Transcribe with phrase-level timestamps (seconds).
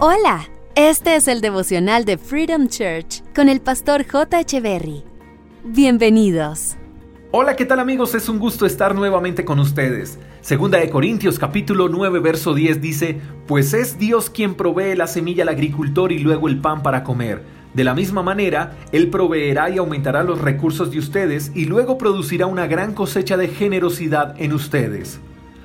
[0.00, 4.38] Hola, este es el devocional de Freedom Church con el pastor J.
[4.38, 5.02] Echeverry.
[5.64, 6.76] Bienvenidos.
[7.32, 8.14] Hola, ¿qué tal amigos?
[8.14, 10.20] Es un gusto estar nuevamente con ustedes.
[10.40, 15.42] Segunda de Corintios capítulo 9 verso 10 dice, Pues es Dios quien provee la semilla
[15.42, 17.42] al agricultor y luego el pan para comer.
[17.74, 22.46] De la misma manera, Él proveerá y aumentará los recursos de ustedes y luego producirá
[22.46, 25.18] una gran cosecha de generosidad en ustedes.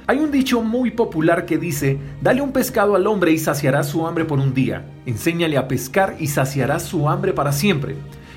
[0.05, 4.05] Hay un dicho muy popular que dice, dale un pescado al hombre y saciará su
[4.05, 7.95] hambre por un día, enséñale a pescar y saciará su hambre para siempre.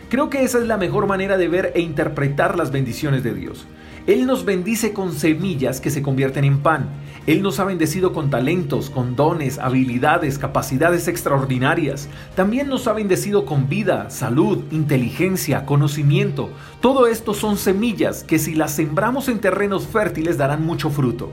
[0.09, 3.67] Creo que esa es la mejor manera de ver e interpretar las bendiciones de Dios.
[4.07, 6.87] Él nos bendice con semillas que se convierten en pan.
[7.27, 12.09] Él nos ha bendecido con talentos, con dones, habilidades, capacidades extraordinarias.
[12.37, 16.51] También nos ha bendecido con vida, salud, inteligencia, conocimiento.
[16.81, 21.33] Todo esto son semillas que si las sembramos en terrenos fértiles darán mucho fruto.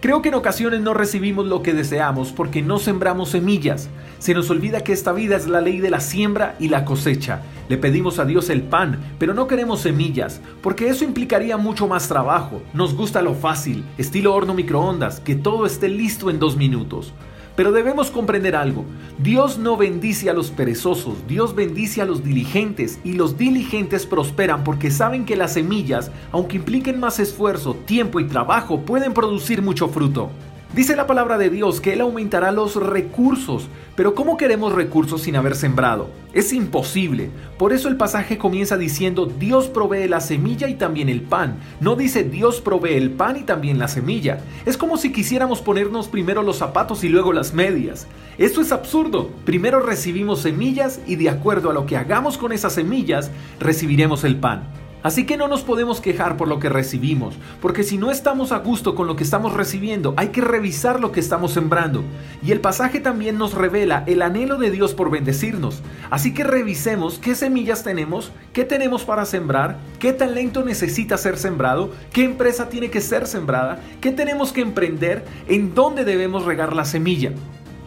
[0.00, 3.88] Creo que en ocasiones no recibimos lo que deseamos porque no sembramos semillas.
[4.20, 7.42] Se nos olvida que esta vida es la ley de la siembra y la cosecha.
[7.68, 12.06] Le pedimos a Dios el pan, pero no queremos semillas, porque eso implicaría mucho más
[12.06, 12.62] trabajo.
[12.74, 17.12] Nos gusta lo fácil, estilo horno microondas, que todo esté listo en dos minutos.
[17.58, 18.84] Pero debemos comprender algo.
[19.18, 24.62] Dios no bendice a los perezosos, Dios bendice a los diligentes y los diligentes prosperan
[24.62, 29.88] porque saben que las semillas, aunque impliquen más esfuerzo, tiempo y trabajo, pueden producir mucho
[29.88, 30.30] fruto.
[30.74, 35.34] Dice la palabra de Dios que Él aumentará los recursos, pero ¿cómo queremos recursos sin
[35.34, 36.10] haber sembrado?
[36.34, 37.30] Es imposible.
[37.56, 41.58] Por eso el pasaje comienza diciendo Dios provee la semilla y también el pan.
[41.80, 44.40] No dice Dios provee el pan y también la semilla.
[44.66, 48.06] Es como si quisiéramos ponernos primero los zapatos y luego las medias.
[48.36, 49.30] Esto es absurdo.
[49.46, 54.36] Primero recibimos semillas y de acuerdo a lo que hagamos con esas semillas, recibiremos el
[54.36, 54.68] pan.
[55.02, 58.58] Así que no nos podemos quejar por lo que recibimos, porque si no estamos a
[58.58, 62.02] gusto con lo que estamos recibiendo, hay que revisar lo que estamos sembrando.
[62.42, 65.82] Y el pasaje también nos revela el anhelo de Dios por bendecirnos.
[66.10, 71.92] Así que revisemos qué semillas tenemos, qué tenemos para sembrar, qué talento necesita ser sembrado,
[72.12, 76.84] qué empresa tiene que ser sembrada, qué tenemos que emprender, en dónde debemos regar la
[76.84, 77.32] semilla.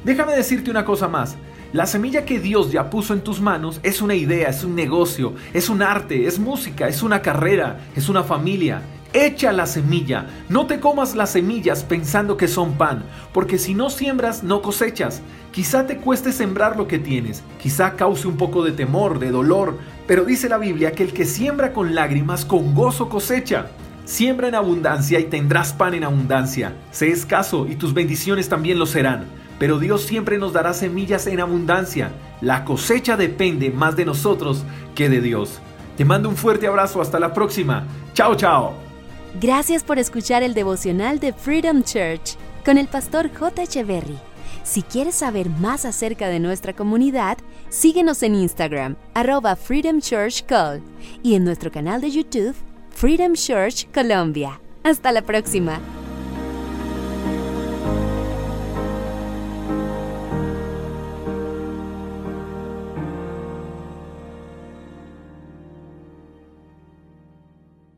[0.06, 1.36] Déjame decirte una cosa más.
[1.74, 5.36] La semilla que Dios ya puso en tus manos es una idea, es un negocio,
[5.54, 8.82] es un arte, es música, es una carrera, es una familia.
[9.14, 13.90] Echa la semilla, no te comas las semillas pensando que son pan, porque si no
[13.90, 15.22] siembras no cosechas.
[15.54, 19.78] Quizá te cueste sembrar lo que tienes, quizá cause un poco de temor, de dolor,
[20.08, 23.68] pero dice la Biblia que el que siembra con lágrimas, con gozo cosecha.
[24.04, 26.74] Siembra en abundancia y tendrás pan en abundancia.
[26.92, 29.26] Sé escaso y tus bendiciones también lo serán
[29.62, 32.10] pero Dios siempre nos dará semillas en abundancia.
[32.42, 34.64] La cosecha depende más de nosotros
[34.96, 35.60] que de Dios.
[35.96, 37.86] Te mando un fuerte abrazo, hasta la próxima.
[38.16, 38.74] Chao, chao.
[39.40, 43.62] Gracias por escuchar el devocional de Freedom Church con el pastor J.
[43.62, 44.18] Echeverry.
[44.64, 47.38] Si quieres saber más acerca de nuestra comunidad,
[47.70, 50.44] síguenos en Instagram, arroba Freedom Church
[51.22, 52.56] y en nuestro canal de YouTube,
[52.90, 54.60] Freedom Church Colombia.
[54.84, 55.80] Hasta la próxima.